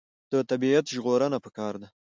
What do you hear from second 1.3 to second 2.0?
پکار ده.